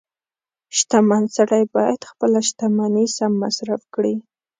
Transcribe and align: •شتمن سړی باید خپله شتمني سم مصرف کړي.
•شتمن 0.77 1.23
سړی 1.37 1.63
باید 1.75 2.07
خپله 2.11 2.39
شتمني 2.47 3.05
سم 3.17 3.31
مصرف 3.43 3.81
کړي. 3.93 4.15